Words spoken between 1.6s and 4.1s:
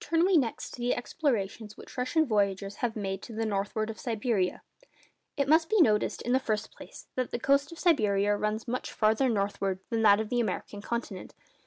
which Russian voyagers have made to the northward of